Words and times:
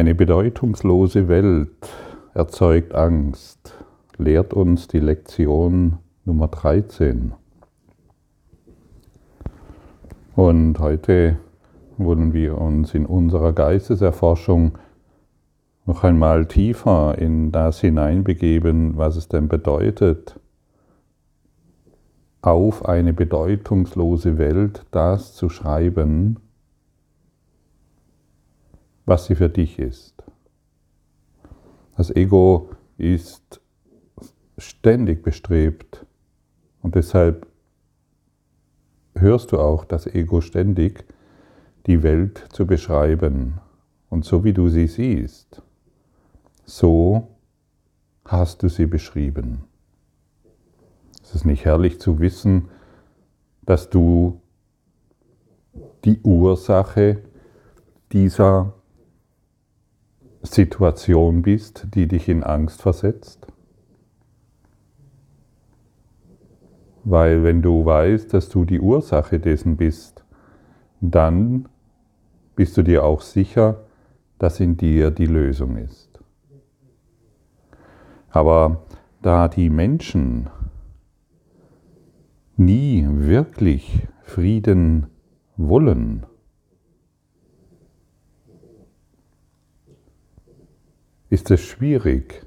Eine 0.00 0.14
bedeutungslose 0.14 1.28
Welt 1.28 1.86
erzeugt 2.32 2.94
Angst, 2.94 3.74
lehrt 4.16 4.54
uns 4.54 4.88
die 4.88 4.98
Lektion 4.98 5.98
Nummer 6.24 6.48
13. 6.48 7.34
Und 10.34 10.78
heute 10.78 11.36
wollen 11.98 12.32
wir 12.32 12.56
uns 12.56 12.94
in 12.94 13.04
unserer 13.04 13.52
Geisteserforschung 13.52 14.78
noch 15.84 16.02
einmal 16.02 16.46
tiefer 16.46 17.18
in 17.18 17.52
das 17.52 17.82
hineinbegeben, 17.82 18.96
was 18.96 19.16
es 19.16 19.28
denn 19.28 19.48
bedeutet, 19.48 20.40
auf 22.40 22.86
eine 22.86 23.12
bedeutungslose 23.12 24.38
Welt 24.38 24.86
das 24.92 25.34
zu 25.34 25.50
schreiben, 25.50 26.38
was 29.10 29.26
sie 29.26 29.34
für 29.34 29.48
dich 29.48 29.80
ist. 29.80 30.14
Das 31.96 32.14
Ego 32.14 32.70
ist 32.96 33.60
ständig 34.56 35.24
bestrebt 35.24 36.06
und 36.80 36.94
deshalb 36.94 37.48
hörst 39.16 39.50
du 39.50 39.58
auch 39.58 39.84
das 39.84 40.06
Ego 40.06 40.40
ständig, 40.40 41.04
die 41.86 42.04
Welt 42.04 42.46
zu 42.52 42.68
beschreiben. 42.68 43.60
Und 44.10 44.24
so 44.24 44.44
wie 44.44 44.52
du 44.52 44.68
sie 44.68 44.86
siehst, 44.86 45.60
so 46.64 47.36
hast 48.24 48.62
du 48.62 48.68
sie 48.68 48.86
beschrieben. 48.86 49.64
Es 51.20 51.34
ist 51.34 51.44
nicht 51.44 51.64
herrlich 51.64 52.00
zu 52.00 52.20
wissen, 52.20 52.68
dass 53.62 53.90
du 53.90 54.40
die 56.04 56.20
Ursache 56.22 57.24
dieser 58.12 58.74
Situation 60.42 61.42
bist, 61.42 61.88
die 61.94 62.08
dich 62.08 62.28
in 62.28 62.42
Angst 62.42 62.82
versetzt? 62.82 63.46
Weil 67.04 67.42
wenn 67.44 67.62
du 67.62 67.84
weißt, 67.84 68.32
dass 68.34 68.48
du 68.48 68.64
die 68.64 68.80
Ursache 68.80 69.38
dessen 69.38 69.76
bist, 69.76 70.24
dann 71.00 71.68
bist 72.56 72.76
du 72.76 72.82
dir 72.82 73.04
auch 73.04 73.22
sicher, 73.22 73.84
dass 74.38 74.60
in 74.60 74.76
dir 74.76 75.10
die 75.10 75.26
Lösung 75.26 75.76
ist. 75.76 76.20
Aber 78.30 78.84
da 79.22 79.48
die 79.48 79.70
Menschen 79.70 80.48
nie 82.56 83.06
wirklich 83.08 84.06
Frieden 84.22 85.06
wollen, 85.56 86.26
ist 91.30 91.50
es 91.50 91.60
schwierig, 91.60 92.44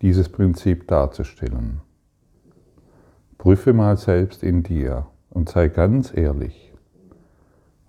dieses 0.00 0.28
Prinzip 0.30 0.88
darzustellen. 0.88 1.82
Prüfe 3.38 3.72
mal 3.72 3.96
selbst 3.96 4.42
in 4.42 4.62
dir 4.62 5.06
und 5.30 5.48
sei 5.48 5.68
ganz 5.68 6.16
ehrlich. 6.16 6.72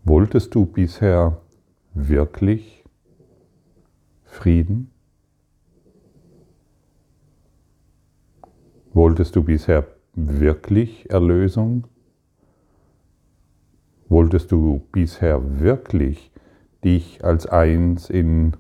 Wolltest 0.03 0.53
du 0.53 0.66
bisher 0.66 1.41
wirklich 1.94 2.83
Frieden? 4.25 4.91
Wolltest 8.94 9.36
du 9.36 9.44
bisher 9.44 9.88
wirklich 10.14 11.09
Erlösung? 11.09 11.88
Wolltest 14.09 14.52
du 14.52 14.86
bisher 14.91 15.59
wirklich 15.59 16.31
dich 16.83 17.23
als 17.23 17.48
eins 17.48 18.10
in, 18.10 18.58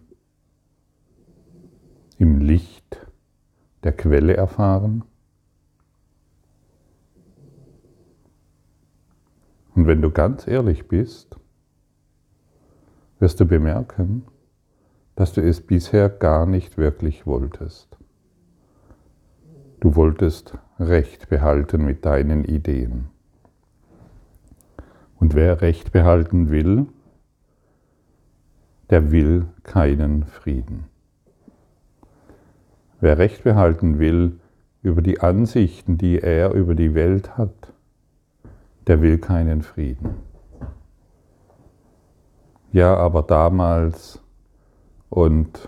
im 2.23 2.39
Licht 2.39 3.05
der 3.83 3.91
Quelle 3.91 4.37
erfahren? 4.37 5.03
Und 9.75 9.87
wenn 9.87 10.01
du 10.01 10.09
ganz 10.09 10.47
ehrlich 10.47 10.87
bist, 10.87 11.35
wirst 13.19 13.41
du 13.41 13.45
bemerken, 13.45 14.23
dass 15.15 15.33
du 15.33 15.41
es 15.41 15.59
bisher 15.59 16.07
gar 16.07 16.45
nicht 16.45 16.77
wirklich 16.77 17.27
wolltest. 17.27 17.97
Du 19.81 19.97
wolltest 19.97 20.57
Recht 20.79 21.27
behalten 21.27 21.83
mit 21.83 22.05
deinen 22.05 22.45
Ideen. 22.45 23.09
Und 25.19 25.35
wer 25.35 25.59
Recht 25.59 25.91
behalten 25.91 26.51
will, 26.51 26.85
der 28.89 29.11
will 29.11 29.47
keinen 29.63 30.23
Frieden. 30.23 30.92
Wer 33.03 33.17
Recht 33.17 33.43
behalten 33.43 33.99
will 33.99 34.39
über 34.81 35.01
die 35.01 35.19
Ansichten, 35.19 35.97
die 35.97 36.21
er 36.21 36.53
über 36.53 36.73
die 36.73 36.93
Welt 36.93 37.37
hat, 37.37 37.73
der 38.87 39.01
will 39.01 39.17
keinen 39.17 39.61
Frieden. 39.61 40.11
Ja, 42.71 42.95
aber 42.95 43.23
damals 43.23 44.21
und 45.09 45.67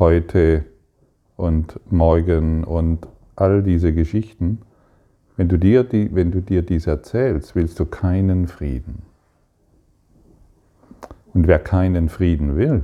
heute 0.00 0.64
und 1.36 1.78
morgen 1.92 2.64
und 2.64 3.06
all 3.36 3.62
diese 3.62 3.94
Geschichten, 3.94 4.62
wenn 5.36 5.48
du 5.48 5.60
dir, 5.60 5.84
die, 5.84 6.12
wenn 6.12 6.32
du 6.32 6.42
dir 6.42 6.62
dies 6.62 6.88
erzählst, 6.88 7.54
willst 7.54 7.78
du 7.78 7.84
keinen 7.86 8.48
Frieden. 8.48 9.02
Und 11.34 11.46
wer 11.46 11.60
keinen 11.60 12.08
Frieden 12.08 12.56
will, 12.56 12.82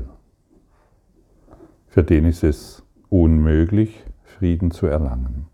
für 1.89 2.05
den 2.05 2.25
ist 2.25 2.45
es 2.45 2.82
unmöglich, 3.13 4.03
Frieden 4.23 4.71
zu 4.71 4.87
erlangen. 4.87 5.47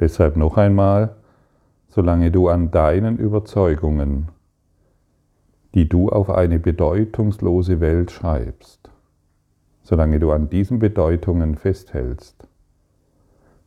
Deshalb 0.00 0.36
noch 0.36 0.56
einmal, 0.56 1.16
solange 1.88 2.30
du 2.30 2.48
an 2.48 2.70
deinen 2.70 3.18
Überzeugungen, 3.18 4.30
die 5.74 5.86
du 5.86 6.08
auf 6.08 6.30
eine 6.30 6.58
bedeutungslose 6.58 7.80
Welt 7.80 8.10
schreibst, 8.10 8.90
solange 9.82 10.18
du 10.18 10.32
an 10.32 10.48
diesen 10.48 10.78
Bedeutungen 10.78 11.56
festhältst, 11.56 12.48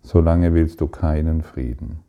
solange 0.02 0.56
willst 0.56 0.82
du 0.82 0.88
keinen 0.88 1.44
Frieden. 1.44 2.00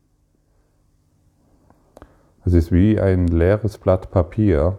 Es 2.47 2.55
ist 2.55 2.73
wie 2.73 2.99
ein 2.99 3.27
leeres 3.27 3.77
Blatt 3.77 4.11
Papier. 4.11 4.79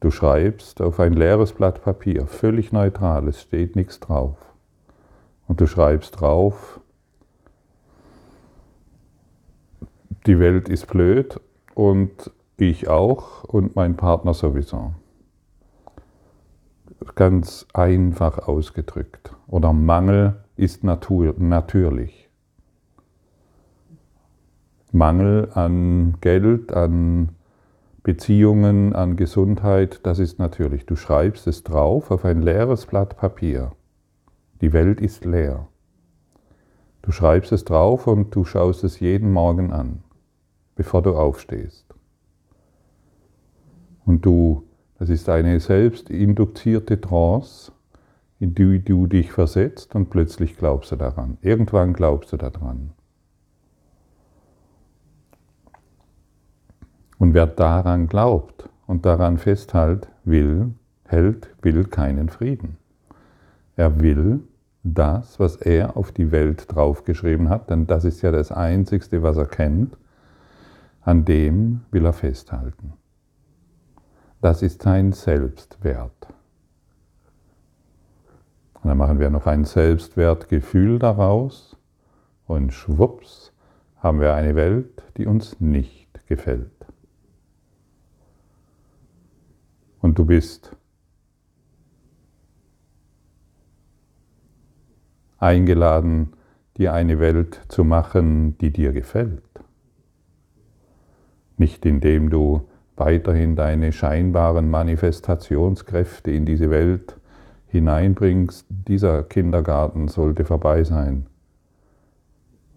Du 0.00 0.10
schreibst 0.10 0.80
auf 0.80 0.98
ein 0.98 1.12
leeres 1.12 1.52
Blatt 1.52 1.82
Papier, 1.82 2.26
völlig 2.26 2.72
neutral, 2.72 3.28
es 3.28 3.42
steht 3.42 3.76
nichts 3.76 4.00
drauf. 4.00 4.36
Und 5.46 5.60
du 5.60 5.66
schreibst 5.66 6.20
drauf, 6.20 6.80
die 10.26 10.38
Welt 10.38 10.70
ist 10.70 10.86
blöd 10.86 11.38
und 11.74 12.30
ich 12.56 12.88
auch 12.88 13.44
und 13.44 13.76
mein 13.76 13.96
Partner 13.96 14.32
sowieso. 14.32 14.94
Ganz 17.14 17.66
einfach 17.74 18.46
ausgedrückt. 18.46 19.34
Oder 19.48 19.72
Mangel 19.72 20.36
ist 20.56 20.84
natur, 20.84 21.34
natürlich. 21.38 22.28
Mangel 24.92 25.50
an 25.54 26.16
Geld, 26.20 26.72
an 26.72 27.30
Beziehungen, 28.02 28.94
an 28.94 29.16
Gesundheit, 29.16 30.00
das 30.04 30.18
ist 30.18 30.38
natürlich. 30.38 30.86
Du 30.86 30.96
schreibst 30.96 31.46
es 31.46 31.62
drauf 31.62 32.10
auf 32.10 32.24
ein 32.24 32.42
leeres 32.42 32.86
Blatt 32.86 33.16
Papier. 33.16 33.72
Die 34.60 34.72
Welt 34.72 35.00
ist 35.00 35.24
leer. 35.24 35.68
Du 37.02 37.12
schreibst 37.12 37.52
es 37.52 37.64
drauf 37.64 38.06
und 38.06 38.34
du 38.34 38.44
schaust 38.44 38.84
es 38.84 39.00
jeden 39.00 39.32
Morgen 39.32 39.72
an 39.72 40.02
bevor 40.80 41.02
du 41.02 41.14
aufstehst. 41.14 41.84
Und 44.06 44.24
du, 44.24 44.64
das 44.98 45.10
ist 45.10 45.28
eine 45.28 45.60
selbst 45.60 46.08
induzierte 46.08 46.98
Trance, 46.98 47.70
in 48.38 48.54
die 48.54 48.82
du 48.82 49.06
dich 49.06 49.30
versetzt 49.30 49.94
und 49.94 50.08
plötzlich 50.08 50.56
glaubst 50.56 50.90
du 50.90 50.96
daran. 50.96 51.36
Irgendwann 51.42 51.92
glaubst 51.92 52.32
du 52.32 52.38
daran. 52.38 52.92
Und 57.20 57.34
wer 57.34 57.46
daran 57.46 58.06
glaubt 58.06 58.70
und 58.86 59.04
daran 59.04 59.36
festhält, 59.36 60.08
will, 60.24 60.72
hält, 61.04 61.54
will 61.60 61.84
keinen 61.84 62.30
Frieden. 62.30 62.78
Er 63.76 64.00
will 64.00 64.40
das, 64.82 65.38
was 65.38 65.56
er 65.56 65.98
auf 65.98 66.12
die 66.12 66.32
Welt 66.32 66.64
draufgeschrieben 66.74 67.50
hat, 67.50 67.68
denn 67.68 67.86
das 67.86 68.06
ist 68.06 68.22
ja 68.22 68.32
das 68.32 68.50
Einzigste, 68.50 69.22
was 69.22 69.36
er 69.36 69.44
kennt, 69.44 69.98
an 71.02 71.26
dem 71.26 71.82
will 71.90 72.06
er 72.06 72.14
festhalten. 72.14 72.94
Das 74.40 74.62
ist 74.62 74.80
sein 74.80 75.12
Selbstwert. 75.12 76.28
Und 78.82 78.88
dann 78.88 78.96
machen 78.96 79.20
wir 79.20 79.28
noch 79.28 79.46
ein 79.46 79.66
Selbstwertgefühl 79.66 80.98
daraus 80.98 81.76
und 82.46 82.72
schwupps 82.72 83.52
haben 83.98 84.20
wir 84.20 84.32
eine 84.32 84.56
Welt, 84.56 85.02
die 85.18 85.26
uns 85.26 85.60
nicht 85.60 86.26
gefällt. 86.26 86.70
Und 90.00 90.18
du 90.18 90.24
bist 90.24 90.76
eingeladen, 95.38 96.34
dir 96.76 96.92
eine 96.92 97.18
Welt 97.18 97.60
zu 97.68 97.84
machen, 97.84 98.56
die 98.58 98.72
dir 98.72 98.92
gefällt. 98.92 99.42
Nicht 101.56 101.84
indem 101.84 102.30
du 102.30 102.68
weiterhin 102.96 103.56
deine 103.56 103.92
scheinbaren 103.92 104.70
Manifestationskräfte 104.70 106.30
in 106.30 106.44
diese 106.44 106.70
Welt 106.70 107.16
hineinbringst, 107.68 108.66
dieser 108.68 109.22
Kindergarten 109.22 110.08
sollte 110.08 110.44
vorbei 110.44 110.84
sein. 110.84 111.26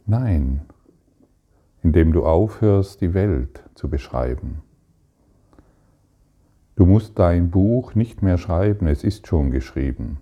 Nein, 0.05 0.61
indem 1.81 2.13
du 2.13 2.25
aufhörst, 2.25 3.01
die 3.01 3.13
Welt 3.13 3.63
zu 3.75 3.89
beschreiben. 3.89 4.61
Du 6.75 6.85
musst 6.87 7.19
dein 7.19 7.51
Buch 7.51 7.93
nicht 7.93 8.23
mehr 8.23 8.37
schreiben, 8.37 8.87
es 8.87 9.03
ist 9.03 9.27
schon 9.27 9.51
geschrieben. 9.51 10.17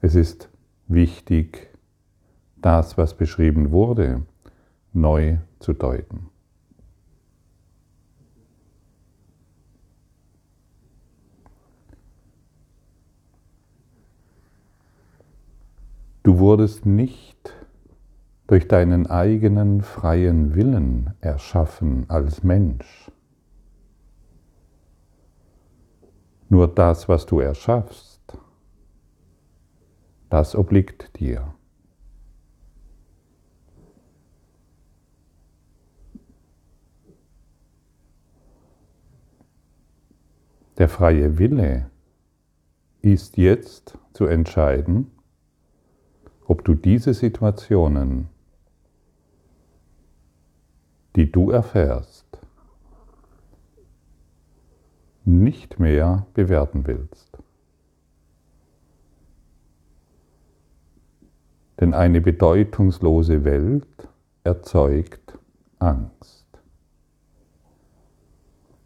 Es 0.00 0.16
ist 0.16 0.50
wichtig, 0.88 1.70
das, 2.56 2.98
was 2.98 3.16
beschrieben 3.16 3.70
wurde, 3.70 4.22
neu 4.92 5.38
zu 5.60 5.72
deuten. 5.72 6.31
Wurdest 16.42 16.86
nicht 16.86 17.54
durch 18.48 18.66
deinen 18.66 19.06
eigenen 19.06 19.80
freien 19.80 20.56
Willen 20.56 21.14
erschaffen 21.20 22.10
als 22.10 22.42
Mensch. 22.42 23.12
Nur 26.48 26.66
das, 26.66 27.08
was 27.08 27.26
du 27.26 27.38
erschaffst, 27.38 28.36
das 30.30 30.56
obliegt 30.56 31.20
dir. 31.20 31.54
Der 40.76 40.88
freie 40.88 41.38
Wille 41.38 41.88
ist 43.00 43.36
jetzt 43.36 43.96
zu 44.12 44.26
entscheiden, 44.26 45.12
ob 46.62 46.66
du 46.66 46.74
diese 46.76 47.12
Situationen, 47.12 48.28
die 51.16 51.32
du 51.32 51.50
erfährst, 51.50 52.38
nicht 55.24 55.80
mehr 55.80 56.24
bewerten 56.34 56.86
willst. 56.86 57.36
Denn 61.80 61.94
eine 61.94 62.20
bedeutungslose 62.20 63.44
Welt 63.44 64.08
erzeugt 64.44 65.36
Angst. 65.80 66.46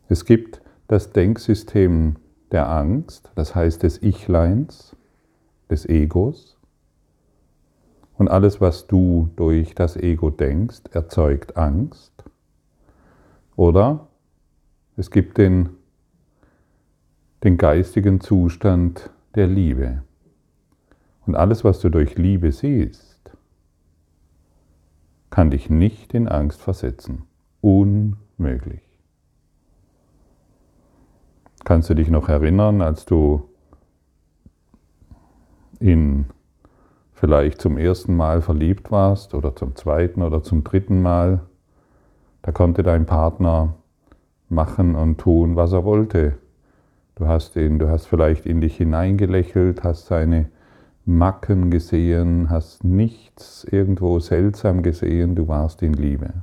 Es 0.08 0.24
gibt 0.24 0.62
das 0.88 1.12
Denksystem 1.12 2.16
der 2.52 2.70
Angst, 2.70 3.30
das 3.34 3.54
heißt 3.54 3.82
des 3.82 4.02
Ichleins, 4.02 4.96
des 5.68 5.84
Egos. 5.84 6.55
Und 8.18 8.28
alles, 8.28 8.60
was 8.60 8.86
du 8.86 9.30
durch 9.36 9.74
das 9.74 9.96
Ego 9.96 10.30
denkst, 10.30 10.82
erzeugt 10.92 11.56
Angst. 11.56 12.12
Oder 13.56 14.06
es 14.96 15.10
gibt 15.10 15.38
den, 15.38 15.70
den 17.44 17.58
geistigen 17.58 18.20
Zustand 18.20 19.10
der 19.34 19.46
Liebe. 19.46 20.02
Und 21.26 21.34
alles, 21.34 21.64
was 21.64 21.80
du 21.80 21.90
durch 21.90 22.16
Liebe 22.16 22.52
siehst, 22.52 23.36
kann 25.28 25.50
dich 25.50 25.68
nicht 25.68 26.14
in 26.14 26.28
Angst 26.28 26.62
versetzen. 26.62 27.24
Unmöglich. 27.60 28.82
Kannst 31.64 31.90
du 31.90 31.94
dich 31.94 32.08
noch 32.08 32.28
erinnern, 32.28 32.80
als 32.80 33.04
du 33.04 33.50
in 35.80 36.26
vielleicht 37.16 37.60
zum 37.60 37.78
ersten 37.78 38.14
Mal 38.14 38.42
verliebt 38.42 38.92
warst 38.92 39.34
oder 39.34 39.56
zum 39.56 39.74
zweiten 39.74 40.22
oder 40.22 40.42
zum 40.42 40.62
dritten 40.62 41.02
Mal? 41.02 41.40
Da 42.42 42.52
konnte 42.52 42.82
dein 42.82 43.06
Partner 43.06 43.74
machen 44.48 44.94
und 44.94 45.18
tun, 45.18 45.56
was 45.56 45.72
er 45.72 45.84
wollte. 45.84 46.34
Du 47.16 47.26
hast 47.26 47.56
ihn, 47.56 47.78
du 47.78 47.88
hast 47.88 48.06
vielleicht 48.06 48.44
in 48.44 48.60
dich 48.60 48.76
hineingelächelt, 48.76 49.82
hast 49.82 50.06
seine 50.06 50.50
Macken 51.06 51.70
gesehen, 51.70 52.50
hast 52.50 52.84
nichts 52.84 53.64
irgendwo 53.64 54.18
seltsam 54.20 54.82
gesehen, 54.82 55.34
du 55.34 55.48
warst 55.48 55.82
in 55.82 55.94
Liebe. 55.94 56.34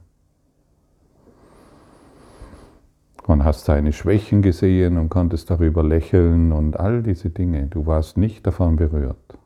Und 3.28 3.46
hast 3.46 3.66
seine 3.66 3.94
Schwächen 3.94 4.42
gesehen 4.42 4.98
und 4.98 5.10
konntest 5.10 5.50
darüber 5.50 5.84
lächeln 5.84 6.52
und 6.52 6.80
all 6.80 7.04
diese 7.04 7.30
Dinge. 7.30 7.68
Du 7.68 7.86
warst 7.86 8.18
nicht 8.18 8.46
davon 8.48 8.76
berührt. 8.76 9.38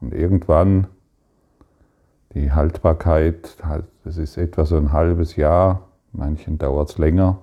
Und 0.00 0.14
irgendwann, 0.14 0.88
die 2.34 2.52
Haltbarkeit, 2.52 3.56
das 4.04 4.18
ist 4.18 4.36
etwa 4.36 4.64
so 4.64 4.76
ein 4.76 4.92
halbes 4.92 5.36
Jahr, 5.36 5.88
manchen 6.12 6.58
dauert 6.58 6.90
es 6.90 6.98
länger, 6.98 7.38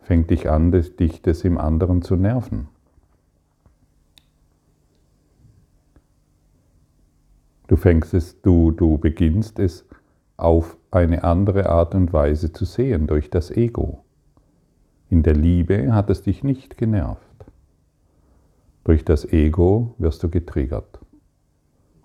fängt 0.00 0.30
dich 0.30 0.50
an, 0.50 0.70
dich 0.70 1.22
das 1.22 1.44
im 1.44 1.58
anderen 1.58 2.02
zu 2.02 2.16
nerven. 2.16 2.68
Du 7.66 7.76
fängst 7.76 8.12
es, 8.12 8.40
du, 8.42 8.72
du 8.72 8.98
beginnst 8.98 9.58
es 9.58 9.86
auf 10.36 10.76
eine 10.90 11.24
andere 11.24 11.70
Art 11.70 11.94
und 11.94 12.12
Weise 12.12 12.52
zu 12.52 12.64
sehen 12.64 13.06
durch 13.06 13.30
das 13.30 13.50
Ego. 13.50 14.04
In 15.08 15.22
der 15.22 15.34
Liebe 15.34 15.92
hat 15.92 16.10
es 16.10 16.22
dich 16.22 16.44
nicht 16.44 16.76
genervt. 16.76 17.20
Durch 18.84 19.04
das 19.04 19.24
Ego 19.32 19.94
wirst 19.98 20.22
du 20.22 20.28
getriggert. 20.28 21.00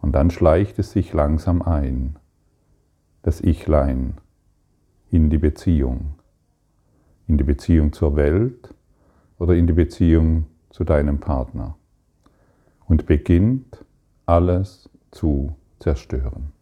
Und 0.09 0.13
dann 0.13 0.31
schleicht 0.31 0.79
es 0.79 0.89
sich 0.89 1.13
langsam 1.13 1.61
ein, 1.61 2.15
das 3.21 3.41
Ichlein, 3.41 4.15
in 5.11 5.29
die 5.29 5.37
Beziehung. 5.37 6.15
In 7.27 7.37
die 7.37 7.43
Beziehung 7.43 7.93
zur 7.93 8.15
Welt 8.15 8.73
oder 9.37 9.53
in 9.53 9.67
die 9.67 9.73
Beziehung 9.73 10.47
zu 10.71 10.83
deinem 10.83 11.19
Partner. 11.19 11.77
Und 12.87 13.05
beginnt 13.05 13.85
alles 14.25 14.89
zu 15.11 15.55
zerstören. 15.77 16.53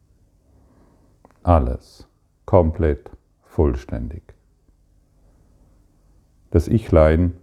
Alles, 1.42 2.06
komplett, 2.46 3.12
vollständig. 3.44 4.24
Das 6.52 6.68
Ichlein 6.68 7.38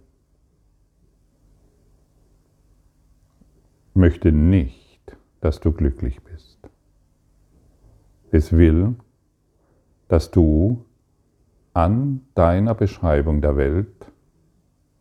möchte 3.95 4.31
nicht, 4.31 4.84
dass 5.45 5.59
du 5.59 5.71
glücklich 5.71 6.23
bist. 6.23 6.57
Es 8.31 8.51
will, 8.51 8.95
dass 10.07 10.31
du 10.31 10.83
an 11.75 12.25
deiner 12.33 12.73
Beschreibung 12.73 13.41
der 13.41 13.55
Welt 13.55 14.11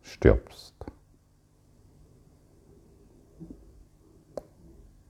stirbst. 0.02 0.74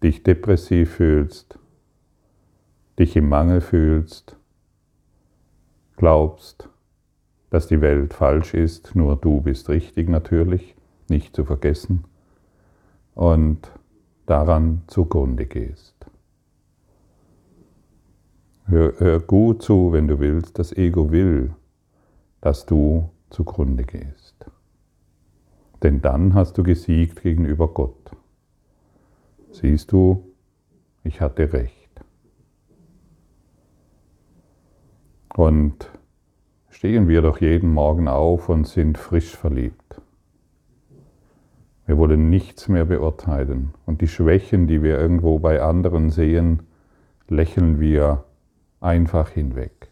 dich 0.04 0.22
depressiv 0.22 0.96
fühlst, 0.96 1.58
dich 3.00 3.16
im 3.16 3.28
Mangel 3.28 3.60
fühlst, 3.60 4.36
glaubst, 5.96 6.68
dass 7.50 7.66
die 7.66 7.80
Welt 7.80 8.14
falsch 8.14 8.54
ist, 8.54 8.94
nur 8.94 9.16
du 9.16 9.40
bist 9.40 9.68
richtig 9.68 10.08
natürlich, 10.08 10.76
nicht 11.08 11.34
zu 11.34 11.44
vergessen, 11.44 12.04
und 13.14 13.72
daran 14.26 14.82
zugrunde 14.86 15.46
gehst. 15.46 15.94
Hör, 18.66 18.94
hör 18.98 19.20
gut 19.20 19.62
zu, 19.62 19.92
wenn 19.92 20.08
du 20.08 20.18
willst, 20.20 20.58
das 20.58 20.72
Ego 20.72 21.10
will, 21.10 21.54
dass 22.40 22.64
du 22.64 23.10
zugrunde 23.30 23.84
gehst. 23.84 24.34
Denn 25.82 26.00
dann 26.00 26.34
hast 26.34 26.56
du 26.56 26.62
gesiegt 26.62 27.22
gegenüber 27.22 27.68
Gott. 27.68 28.16
Siehst 29.50 29.92
du, 29.92 30.32
ich 31.02 31.20
hatte 31.20 31.52
recht. 31.52 31.74
Und 35.36 35.90
stehen 36.70 37.08
wir 37.08 37.20
doch 37.20 37.40
jeden 37.40 37.72
Morgen 37.72 38.08
auf 38.08 38.48
und 38.48 38.66
sind 38.66 38.96
frisch 38.96 39.36
verliebt. 39.36 39.83
Wir 41.86 41.98
wollen 41.98 42.30
nichts 42.30 42.68
mehr 42.68 42.84
beurteilen. 42.84 43.74
Und 43.84 44.00
die 44.00 44.08
Schwächen, 44.08 44.66
die 44.66 44.82
wir 44.82 44.98
irgendwo 44.98 45.38
bei 45.38 45.60
anderen 45.60 46.10
sehen, 46.10 46.62
lächeln 47.28 47.80
wir 47.80 48.24
einfach 48.80 49.28
hinweg. 49.30 49.90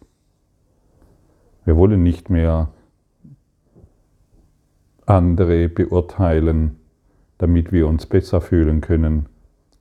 Wir 1.64 1.76
wollen 1.76 2.02
nicht 2.02 2.30
mehr 2.30 2.70
andere 5.06 5.68
beurteilen, 5.68 6.76
damit 7.38 7.72
wir 7.72 7.88
uns 7.88 8.06
besser 8.06 8.40
fühlen 8.40 8.80
können, 8.80 9.26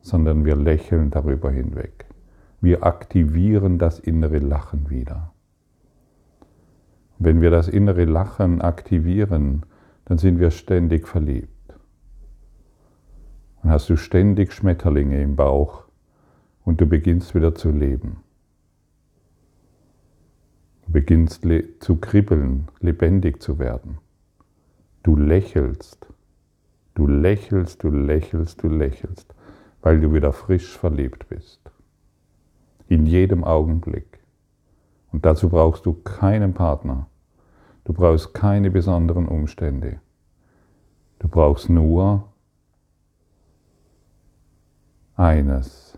sondern 0.01 0.45
wir 0.45 0.55
lächeln 0.55 1.11
darüber 1.11 1.51
hinweg. 1.51 2.05
Wir 2.59 2.83
aktivieren 2.83 3.77
das 3.77 3.99
innere 3.99 4.39
Lachen 4.39 4.89
wieder. 4.89 5.33
Wenn 7.19 7.41
wir 7.41 7.51
das 7.51 7.67
innere 7.67 8.05
Lachen 8.05 8.61
aktivieren, 8.61 9.65
dann 10.05 10.17
sind 10.17 10.39
wir 10.39 10.51
ständig 10.51 11.07
verliebt. 11.07 11.50
Dann 13.61 13.71
hast 13.71 13.89
du 13.89 13.95
ständig 13.95 14.53
Schmetterlinge 14.53 15.21
im 15.21 15.35
Bauch 15.35 15.83
und 16.65 16.81
du 16.81 16.85
beginnst 16.85 17.35
wieder 17.35 17.53
zu 17.53 17.69
leben. 17.69 18.17
Du 20.85 20.93
beginnst 20.93 21.45
zu 21.79 21.95
kribbeln, 21.97 22.67
lebendig 22.79 23.41
zu 23.41 23.59
werden. 23.59 23.99
Du 25.03 25.15
lächelst, 25.15 26.07
du 26.95 27.07
lächelst, 27.07 27.83
du 27.83 27.89
lächelst, 27.89 28.63
du 28.63 28.67
lächelst, 28.67 29.33
weil 29.81 29.99
du 29.99 30.13
wieder 30.13 30.33
frisch 30.33 30.77
verliebt 30.77 31.29
bist. 31.29 31.59
In 32.87 33.05
jedem 33.05 33.43
Augenblick. 33.43 34.19
Und 35.11 35.25
dazu 35.25 35.49
brauchst 35.49 35.85
du 35.85 35.93
keinen 35.93 36.53
Partner. 36.53 37.07
Du 37.83 37.93
brauchst 37.93 38.33
keine 38.33 38.71
besonderen 38.71 39.27
Umstände. 39.27 39.99
Du 41.19 41.27
brauchst 41.27 41.69
nur 41.69 42.30
eines, 45.15 45.97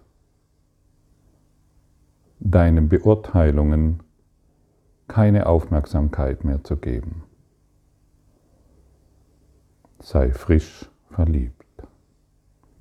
deinen 2.40 2.90
Beurteilungen 2.90 4.04
keine 5.08 5.46
Aufmerksamkeit 5.46 6.44
mehr 6.44 6.64
zu 6.64 6.78
geben. 6.78 7.24
Sei 10.00 10.32
frisch 10.32 10.90
verliebt 11.12 11.64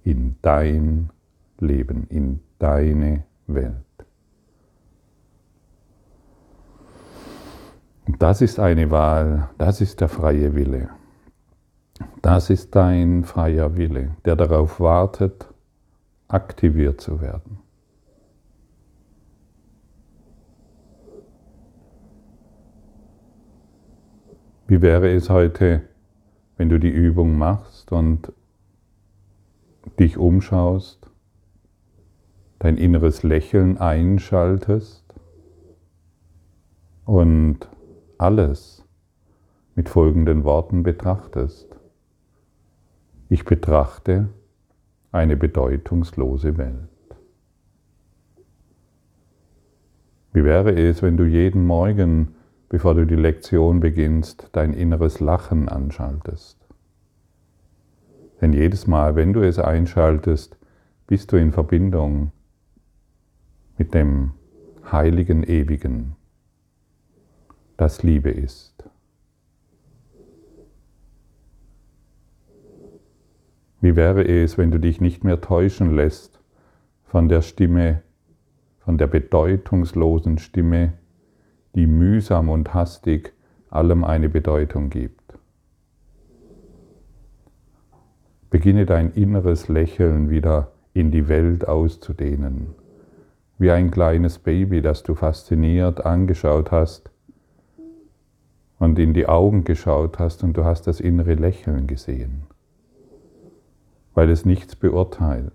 in 0.05 0.37
dein 0.43 1.11
Leben, 1.59 2.07
in 2.09 2.41
deine 2.59 3.25
Welt. 3.47 3.77
Das 8.19 8.41
ist 8.41 8.59
eine 8.59 8.91
Wahl, 8.91 9.49
das 9.59 9.81
ist 9.81 10.01
der 10.01 10.09
freie 10.09 10.55
Wille. 10.55 10.91
Das 12.21 12.51
ist 12.51 12.75
dein 12.75 13.25
freier 13.25 13.77
Wille, 13.77 14.17
der 14.25 14.37
darauf 14.37 14.81
wartet, 14.81 15.51
aktiviert 16.33 17.01
zu 17.01 17.21
werden. 17.21 17.59
Wie 24.67 24.81
wäre 24.81 25.12
es 25.12 25.29
heute, 25.29 25.83
wenn 26.57 26.71
du 26.71 26.79
die 26.79 26.89
Übung 26.89 27.37
machst 27.37 27.93
und 27.93 28.33
dich 29.99 30.17
umschaust, 30.17 31.11
dein 32.59 32.79
inneres 32.79 33.23
Lächeln 33.23 33.77
einschaltest 33.77 35.05
und 37.05 37.69
alles 38.17 38.85
mit 39.75 39.89
folgenden 39.89 40.45
Worten 40.45 40.83
betrachtest. 40.83 41.77
Ich 43.29 43.45
betrachte 43.45 44.29
eine 45.12 45.37
bedeutungslose 45.37 46.57
Welt. 46.57 46.88
Wie 50.33 50.45
wäre 50.45 50.73
es, 50.73 51.02
wenn 51.02 51.19
du 51.19 51.25
jeden 51.25 51.66
Morgen, 51.66 52.35
bevor 52.71 52.95
du 52.95 53.07
die 53.07 53.16
Lektion 53.16 53.81
beginnst, 53.81 54.49
dein 54.52 54.73
inneres 54.73 55.21
Lachen 55.21 55.69
anschaltest? 55.69 56.59
Denn 58.40 58.54
jedes 58.54 58.87
Mal, 58.87 59.14
wenn 59.14 59.35
du 59.35 59.42
es 59.42 59.59
einschaltest, 59.59 60.57
bist 61.07 61.31
du 61.31 61.37
in 61.37 61.52
Verbindung 61.52 62.33
mit 63.76 63.92
dem 63.92 64.33
heiligen 64.90 65.42
Ewigen, 65.45 66.16
das 67.76 68.02
Liebe 68.02 68.31
ist. 68.31 68.88
Wie 73.83 73.97
wäre 73.97 74.25
es, 74.25 74.59
wenn 74.59 74.71
du 74.71 74.79
dich 74.79 75.01
nicht 75.01 75.25
mehr 75.25 75.41
täuschen 75.41 75.97
lässt 75.97 76.41
von 77.03 77.29
der 77.29 77.43
Stimme, 77.43 78.03
von 78.79 78.97
der 78.97 79.09
bedeutungslosen 79.09 80.39
Stimme, 80.39 80.93
die 81.75 81.89
mühsam 81.89 82.49
und 82.49 82.75
hastig 82.75 83.33
allem 83.71 84.05
eine 84.05 84.29
Bedeutung 84.29 84.89
gibt? 84.89 85.37
Beginne 88.51 88.87
dein 88.87 89.11
inneres 89.15 89.67
Lächeln 89.67 90.31
wieder 90.31 90.71
in 90.95 91.11
die 91.11 91.27
Welt 91.27 91.67
auszudehnen, 91.67 92.69
wie 93.59 93.73
ein 93.73 93.91
kleines 93.91 94.39
Baby, 94.39 94.81
das 94.81 95.03
du 95.03 95.17
fasziniert 95.17 96.07
angeschaut 96.07 96.71
hast 96.71 97.11
und 98.79 99.01
in 99.01 99.12
die 99.12 99.27
Augen 99.27 99.65
geschaut 99.65 100.21
hast 100.21 100.45
und 100.45 100.57
du 100.57 100.62
hast 100.62 100.87
das 100.87 101.01
innere 101.01 101.35
Lächeln 101.35 101.89
gesehen 101.89 102.45
weil 104.14 104.31
es 104.31 104.45
nichts 104.45 104.76
beurteilt. 104.76 105.52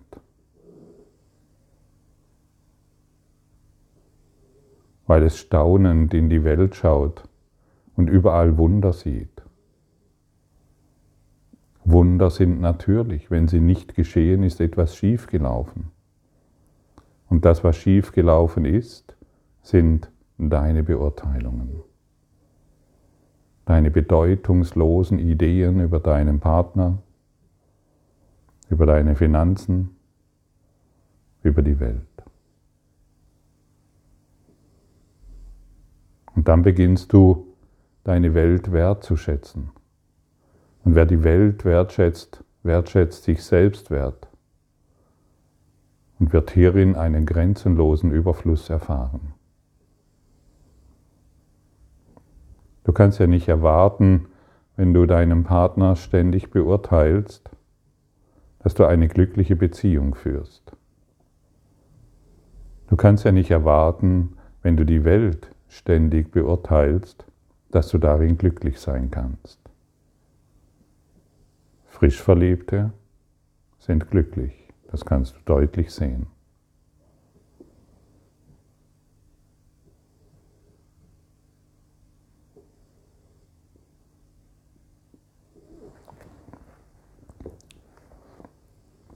Weil 5.06 5.24
es 5.24 5.38
staunend 5.38 6.14
in 6.14 6.30
die 6.30 6.44
Welt 6.44 6.76
schaut 6.76 7.24
und 7.96 8.10
überall 8.10 8.58
Wunder 8.58 8.94
sieht. 8.94 9.42
Wunder 11.86 12.30
sind 12.30 12.60
natürlich. 12.60 13.32
Wenn 13.32 13.48
sie 13.48 13.62
nicht 13.62 13.96
geschehen, 13.96 14.44
ist 14.44 14.60
etwas 14.60 14.96
schiefgelaufen. 14.98 15.92
Und 17.30 17.46
das, 17.46 17.64
was 17.64 17.78
schiefgelaufen 17.78 18.66
ist, 18.66 19.16
sind 19.62 20.12
deine 20.38 20.84
Beurteilungen. 20.84 21.82
Deine 23.66 23.90
bedeutungslosen 23.90 25.20
Ideen 25.20 25.80
über 25.80 26.00
deinen 26.00 26.40
Partner, 26.40 27.00
über 28.70 28.86
deine 28.86 29.16
Finanzen, 29.16 29.96
über 31.44 31.62
die 31.62 31.80
Welt. 31.80 32.02
Und 36.36 36.48
dann 36.48 36.62
beginnst 36.62 37.14
du 37.14 37.48
deine 38.04 38.34
Welt 38.34 38.72
wertzuschätzen. 38.72 39.72
Und 40.84 40.96
wer 40.96 41.06
die 41.06 41.24
Welt 41.24 41.66
wertschätzt, 41.66 42.44
wertschätzt 42.64 43.24
sich 43.24 43.44
selbst 43.44 43.90
wert 43.90 44.28
und 46.20 46.34
wird 46.34 46.52
hierin 46.52 46.96
einen 46.96 47.26
grenzenlosen 47.26 48.12
Überfluss 48.12 48.70
erfahren. 48.70 49.34
Du 52.84 52.94
kannst 52.94 53.20
ja 53.20 53.28
nicht 53.28 53.48
erwarten, 53.48 54.28
wenn 54.78 54.94
du 54.94 55.06
deinen 55.06 55.44
Partner 55.44 55.96
ständig 55.96 56.52
beurteilst, 56.52 57.50
dass 58.60 58.74
du 58.74 58.86
eine 58.86 59.08
glückliche 59.08 59.56
Beziehung 59.56 60.16
führst. 60.16 60.72
Du 62.88 62.96
kannst 62.96 63.26
ja 63.26 63.32
nicht 63.32 63.52
erwarten, 63.52 64.38
wenn 64.62 64.78
du 64.78 64.86
die 64.86 65.04
Welt 65.04 65.52
ständig 65.68 66.32
beurteilst, 66.32 67.26
dass 67.72 67.90
du 67.90 67.98
darin 67.98 68.38
glücklich 68.38 68.80
sein 68.80 69.12
kannst. 69.12 69.60
Frisch 71.88 72.22
Verliebte 72.22 72.92
sind 73.80 74.10
glücklich, 74.10 74.70
das 74.92 75.06
kannst 75.06 75.36
du 75.36 75.40
deutlich 75.46 75.92
sehen. 75.92 76.28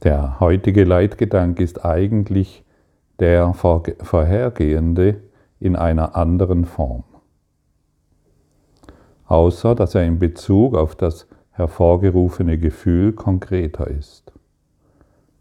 Der 0.02 0.40
heutige 0.40 0.82
Leitgedanke 0.82 1.62
ist 1.62 1.84
eigentlich 1.84 2.64
der 3.20 3.54
vorhergehende 3.54 5.22
in 5.60 5.76
einer 5.76 6.16
anderen 6.16 6.64
Form. 6.64 7.04
Außer 9.26 9.76
dass 9.76 9.94
er 9.94 10.04
in 10.04 10.18
Bezug 10.18 10.74
auf 10.76 10.96
das 10.96 11.28
hervorgerufene 11.52 12.58
Gefühl 12.58 13.12
konkreter 13.12 13.86
ist. 13.86 14.32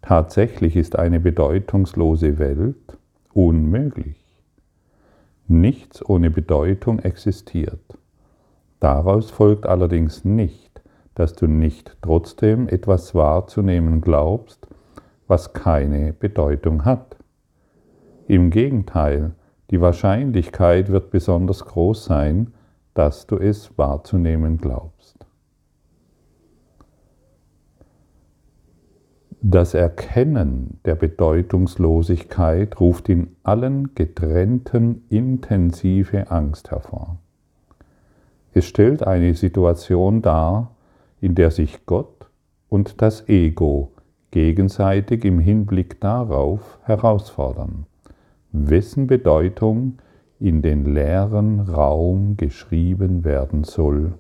Tatsächlich 0.04 0.76
ist 0.76 0.96
eine 0.96 1.20
bedeutungslose 1.20 2.38
Welt 2.38 2.98
unmöglich. 3.34 4.24
Nichts 5.48 6.08
ohne 6.08 6.30
Bedeutung 6.30 7.00
existiert. 7.00 7.98
Daraus 8.80 9.32
folgt 9.32 9.66
allerdings 9.66 10.24
nicht, 10.24 10.71
dass 11.16 11.34
du 11.34 11.48
nicht 11.48 11.98
trotzdem 12.02 12.68
etwas 12.68 13.14
wahrzunehmen 13.14 14.02
glaubst, 14.02 14.68
was 15.28 15.54
keine 15.54 16.14
Bedeutung 16.14 16.86
hat. 16.86 17.18
Im 18.28 18.50
Gegenteil, 18.50 19.32
die 19.72 19.82
Wahrscheinlichkeit 19.82 20.90
wird 20.90 21.12
besonders 21.12 21.66
groß 21.66 22.06
sein, 22.06 22.54
dass 22.94 23.28
du 23.28 23.38
es 23.38 23.78
wahrzunehmen 23.78 24.58
glaubst. 24.58 25.26
Das 29.44 29.74
Erkennen 29.74 30.80
der 30.86 30.94
Bedeutungslosigkeit 30.94 32.80
ruft 32.80 33.10
in 33.10 33.36
allen 33.42 33.96
Getrennten 33.96 35.04
intensive 35.10 36.30
Angst 36.30 36.70
hervor. 36.70 37.18
Es 38.54 38.66
stellt 38.66 39.02
eine 39.02 39.34
Situation 39.34 40.22
dar, 40.22 40.76
in 41.22 41.36
der 41.36 41.52
sich 41.52 41.86
Gott 41.86 42.30
und 42.68 43.02
das 43.02 43.30
Ego 43.30 43.92
gegenseitig 44.32 45.24
im 45.24 45.40
Hinblick 45.40 46.02
darauf 46.02 46.80
herausfordern, 46.84 47.86
wessen 48.52 49.08
Bedeutung 49.08 50.00
in 50.40 50.62
den 50.62 50.94
leeren 50.94 51.60
Raum 51.60 52.36
geschrieben 52.36 53.24
werden 53.24 53.64
soll, 53.64 54.14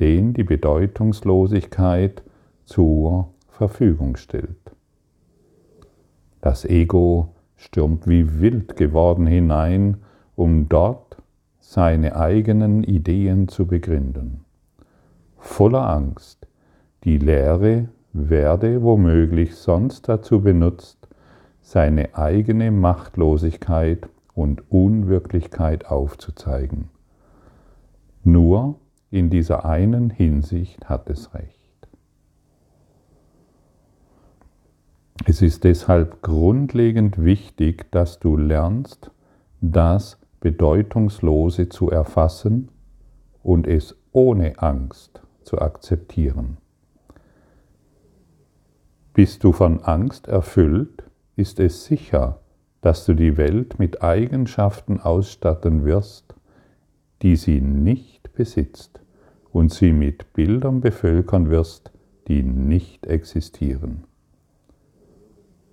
den 0.00 0.32
die 0.32 0.44
Bedeutungslosigkeit 0.44 2.22
zur 2.64 3.28
Verfügung 3.48 4.16
stellt. 4.16 4.56
Das 6.40 6.64
Ego 6.64 7.28
stürmt 7.56 8.08
wie 8.08 8.40
wild 8.40 8.76
geworden 8.76 9.26
hinein, 9.26 9.98
um 10.34 10.68
dort 10.68 11.16
seine 11.60 12.16
eigenen 12.16 12.82
Ideen 12.82 13.48
zu 13.48 13.66
begründen. 13.66 14.44
Voller 15.44 15.90
Angst, 15.90 16.46
die 17.02 17.18
Lehre 17.18 17.88
werde 18.12 18.80
womöglich 18.82 19.56
sonst 19.56 20.08
dazu 20.08 20.40
benutzt, 20.40 21.08
seine 21.60 22.16
eigene 22.16 22.70
Machtlosigkeit 22.70 24.08
und 24.34 24.70
Unwirklichkeit 24.70 25.86
aufzuzeigen. 25.86 26.90
Nur 28.22 28.76
in 29.10 29.30
dieser 29.30 29.64
einen 29.66 30.10
Hinsicht 30.10 30.88
hat 30.88 31.10
es 31.10 31.34
recht. 31.34 31.88
Es 35.26 35.42
ist 35.42 35.64
deshalb 35.64 36.22
grundlegend 36.22 37.22
wichtig, 37.22 37.90
dass 37.90 38.20
du 38.20 38.36
lernst, 38.36 39.10
das 39.60 40.18
Bedeutungslose 40.40 41.68
zu 41.68 41.90
erfassen 41.90 42.68
und 43.42 43.66
es 43.66 43.96
ohne 44.12 44.58
Angst 44.58 45.11
zu 45.44 45.60
akzeptieren. 45.60 46.58
Bist 49.14 49.44
du 49.44 49.52
von 49.52 49.80
Angst 49.80 50.28
erfüllt, 50.28 51.04
ist 51.36 51.60
es 51.60 51.84
sicher, 51.84 52.40
dass 52.80 53.04
du 53.04 53.14
die 53.14 53.36
Welt 53.36 53.78
mit 53.78 54.02
Eigenschaften 54.02 55.00
ausstatten 55.00 55.84
wirst, 55.84 56.34
die 57.22 57.36
sie 57.36 57.60
nicht 57.60 58.32
besitzt, 58.32 59.00
und 59.52 59.72
sie 59.72 59.92
mit 59.92 60.32
Bildern 60.32 60.80
bevölkern 60.80 61.50
wirst, 61.50 61.92
die 62.26 62.42
nicht 62.42 63.06
existieren. 63.06 64.04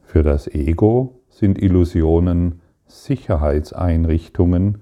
Für 0.01 0.21
das 0.23 0.47
Ego 0.47 1.21
sind 1.29 1.61
Illusionen 1.61 2.61
Sicherheitseinrichtungen 2.88 4.79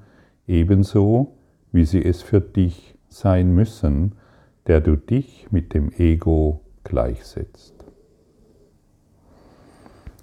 ebenso, 0.48 1.38
wie 1.72 1.86
sie 1.86 2.03
es 2.03 2.22
für 2.22 2.41
dich 2.41 2.96
sein 3.10 3.53
müssen, 3.53 4.15
der 4.68 4.82
du 4.82 4.98
dich 4.98 5.48
mit 5.52 5.74
dem 5.74 5.92
Ego 5.92 6.62
gleichsetzt. 6.84 7.74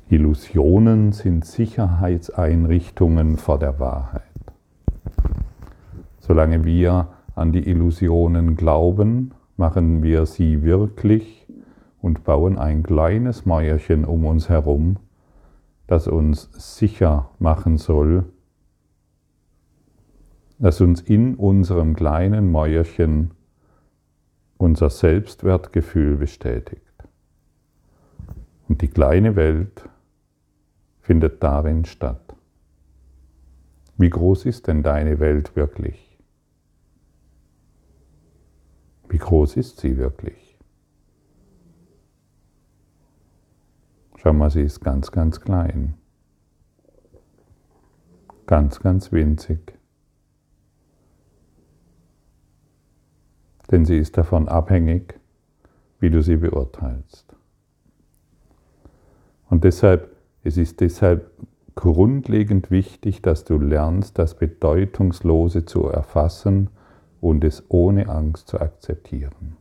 Illusionen 0.09 1.13
sind 1.13 1.47
Sicherheitseinrichtungen 1.47 3.39
vor 3.39 3.59
der 3.59 3.81
Wahrheit. 3.81 4.23
Solange 6.19 6.65
wir 6.65 7.09
an 7.35 7.53
die 7.53 7.67
Illusionen 7.67 8.55
glauben, 8.55 9.33
machen 9.57 10.03
wir 10.03 10.27
sie 10.27 10.63
wirklich 10.63 11.47
und 12.01 12.23
bauen 12.25 12.59
ein 12.59 12.83
kleines 12.83 13.47
Mäuerchen 13.47 14.05
um 14.05 14.27
uns 14.27 14.51
herum, 14.51 14.99
das 15.87 16.07
uns 16.07 16.51
sicher 16.53 17.31
machen 17.39 17.79
soll, 17.79 18.25
das 20.59 20.81
uns 20.81 21.01
in 21.01 21.35
unserem 21.35 21.97
kleinen 21.97 22.53
Mäuerchen 22.53 23.31
unser 24.59 24.91
Selbstwertgefühl 24.91 26.17
bestätigt. 26.17 26.83
Und 28.69 28.83
die 28.83 28.89
kleine 28.89 29.37
Welt 29.37 29.89
findet 31.01 31.43
darin 31.43 31.85
statt. 31.85 32.35
Wie 33.97 34.11
groß 34.11 34.47
ist 34.47 34.67
denn 34.67 34.83
deine 34.83 35.21
Welt 35.21 35.55
wirklich? 35.55 36.19
Wie 39.09 39.19
groß 39.19 39.57
ist 39.57 39.81
sie 39.81 39.97
wirklich? 39.97 40.59
Schau 44.17 44.33
mal, 44.33 44.51
sie 44.51 44.63
ist 44.63 44.81
ganz, 44.81 45.13
ganz 45.13 45.41
klein. 45.41 45.95
Ganz, 48.47 48.81
ganz 48.81 49.13
winzig. 49.13 49.74
Denn 53.75 53.85
sie 53.85 53.99
ist 53.99 54.17
davon 54.17 54.47
abhängig, 54.47 55.19
wie 55.99 56.09
du 56.09 56.23
sie 56.23 56.37
beurteilst. 56.37 57.35
Und 59.51 59.65
deshalb, 59.65 60.15
es 60.45 60.57
ist 60.57 60.81
deshalb 60.81 61.29
grundlegend 61.75 62.71
wichtig, 62.71 63.21
dass 63.21 63.43
du 63.43 63.59
lernst, 63.59 64.17
das 64.17 64.37
Bedeutungslose 64.37 65.65
zu 65.65 65.89
erfassen 65.89 66.71
und 67.21 67.43
es 67.43 67.65
ohne 67.69 68.09
Angst 68.09 68.47
zu 68.47 68.61
akzeptieren. 68.61 69.57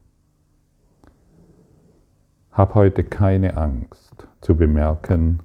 Hab 2.52 2.76
heute 2.76 3.04
keine 3.04 3.58
Angst 3.58 4.28
zu 4.42 4.56
bemerken, 4.56 5.40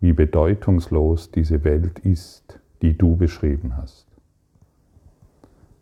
wie 0.00 0.12
bedeutungslos 0.12 1.30
diese 1.30 1.62
Welt 1.62 2.00
ist, 2.00 2.58
die 2.82 2.98
du 2.98 3.14
beschrieben 3.14 3.76
hast. 3.76 4.07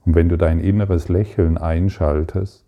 Und 0.06 0.14
wenn 0.14 0.28
du 0.28 0.38
dein 0.38 0.60
inneres 0.60 1.08
Lächeln 1.08 1.58
einschaltest, 1.58 2.64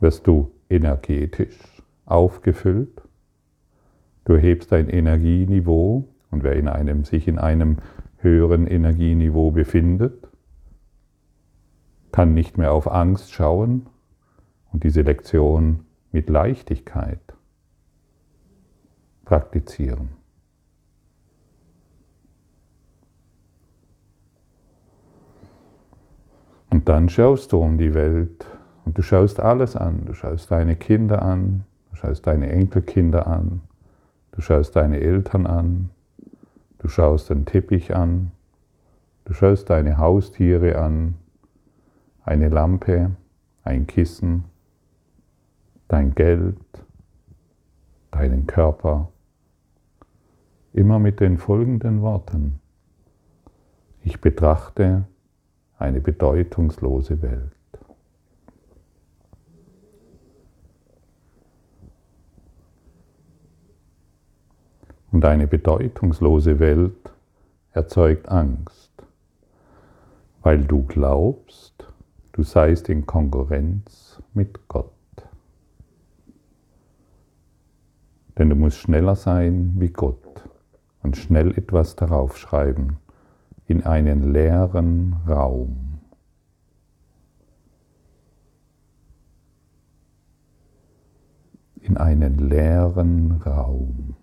wirst 0.00 0.26
du 0.26 0.50
energetisch 0.68 1.56
aufgefüllt, 2.06 3.02
du 4.24 4.36
hebst 4.36 4.72
dein 4.72 4.88
Energieniveau. 4.88 6.08
Und 6.30 6.42
wer 6.42 6.56
in 6.56 6.68
einem, 6.68 7.04
sich 7.04 7.26
in 7.26 7.38
einem 7.38 7.78
höheren 8.18 8.66
Energieniveau 8.66 9.52
befindet, 9.52 10.28
kann 12.12 12.34
nicht 12.34 12.58
mehr 12.58 12.72
auf 12.72 12.90
Angst 12.90 13.32
schauen. 13.32 13.86
Und 14.72 14.84
diese 14.84 15.02
Lektion 15.02 15.86
mit 16.12 16.28
Leichtigkeit 16.28 17.20
praktizieren. 19.24 20.17
Und 26.70 26.88
dann 26.88 27.08
schaust 27.08 27.52
du 27.52 27.58
um 27.58 27.78
die 27.78 27.94
Welt 27.94 28.46
und 28.84 28.98
du 28.98 29.02
schaust 29.02 29.40
alles 29.40 29.76
an. 29.76 30.04
Du 30.06 30.14
schaust 30.14 30.50
deine 30.50 30.76
Kinder 30.76 31.22
an, 31.22 31.64
du 31.90 31.96
schaust 31.96 32.26
deine 32.26 32.50
Enkelkinder 32.50 33.26
an, 33.26 33.62
du 34.32 34.40
schaust 34.40 34.76
deine 34.76 35.00
Eltern 35.00 35.46
an, 35.46 35.90
du 36.78 36.88
schaust 36.88 37.30
den 37.30 37.46
Teppich 37.46 37.94
an, 37.94 38.32
du 39.24 39.32
schaust 39.32 39.70
deine 39.70 39.98
Haustiere 39.98 40.78
an, 40.78 41.14
eine 42.24 42.48
Lampe, 42.48 43.12
ein 43.64 43.86
Kissen, 43.86 44.44
dein 45.88 46.14
Geld, 46.14 46.56
deinen 48.10 48.46
Körper, 48.46 49.08
immer 50.72 50.98
mit 50.98 51.20
den 51.20 51.38
folgenden 51.38 52.02
Worten. 52.02 52.60
Ich 54.02 54.20
betrachte 54.20 55.04
eine 55.78 56.00
bedeutungslose 56.00 57.22
Welt. 57.22 57.52
Und 65.10 65.24
eine 65.24 65.46
bedeutungslose 65.46 66.58
Welt 66.58 67.12
erzeugt 67.72 68.28
Angst, 68.28 68.92
weil 70.42 70.64
du 70.64 70.82
glaubst, 70.82 71.86
du 72.32 72.42
seist 72.42 72.88
in 72.88 73.06
Konkurrenz 73.06 74.22
mit 74.34 74.68
Gott. 74.68 74.92
Denn 78.36 78.50
du 78.50 78.56
musst 78.56 78.78
schneller 78.78 79.16
sein 79.16 79.74
wie 79.78 79.88
Gott 79.88 80.42
und 81.02 81.16
schnell 81.16 81.56
etwas 81.56 81.96
darauf 81.96 82.36
schreiben 82.36 82.98
in 83.68 83.84
einen 83.84 84.32
leeren 84.32 85.16
Raum. 85.28 86.00
In 91.82 91.98
einen 91.98 92.38
leeren 92.38 93.42
Raum. 93.42 94.16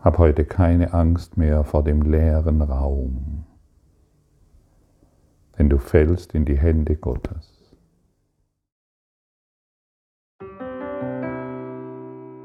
Hab 0.00 0.16
heute 0.16 0.46
keine 0.46 0.94
Angst 0.94 1.36
mehr 1.36 1.64
vor 1.64 1.84
dem 1.84 2.00
leeren 2.00 2.62
Raum, 2.62 3.44
denn 5.58 5.68
du 5.68 5.76
fällst 5.76 6.34
in 6.34 6.46
die 6.46 6.56
Hände 6.56 6.96
Gottes. 6.96 7.57